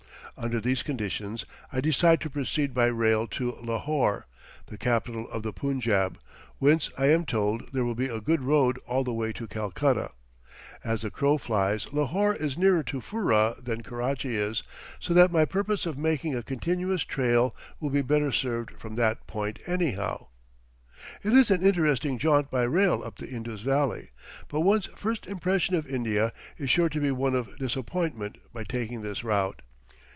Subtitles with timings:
[0.37, 4.25] Under these conditions I decide to proceed by rail to Lahore,
[4.67, 6.17] the capital of the Punjab,
[6.57, 10.11] whence, I am told, there will be a good road all the way to Calcutta.
[10.83, 14.63] As the crow flies, Lahore is nearer to Furrah than Karachi is,
[14.99, 19.27] so that my purpose of making a continuous trail will be better served from that
[19.27, 20.27] point anyhow.
[21.23, 24.09] It is an interesting jaunt by rail up the Indus Valley;
[24.47, 29.01] but one's first impression of India is sure to be one of disappointment by taking
[29.01, 29.61] this route.